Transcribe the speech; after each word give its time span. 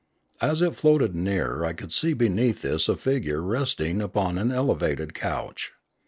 As 0.41 0.63
it 0.63 0.75
floated 0.75 1.15
nearer 1.15 1.63
I 1.63 1.73
could 1.73 1.93
see 1.93 2.13
beneath 2.13 2.63
this 2.63 2.89
a 2.89 2.97
figure 2.97 3.39
resting 3.39 4.01
upon 4.01 4.39
an 4.39 4.51
elevated 4.51 5.13
couch. 5.13 5.73